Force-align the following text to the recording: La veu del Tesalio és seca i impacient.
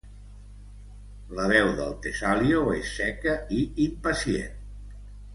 La 1.39 1.43
veu 1.51 1.67
del 1.79 1.91
Tesalio 2.05 2.63
és 2.77 2.93
seca 3.01 3.35
i 3.61 3.61
impacient. 3.89 4.57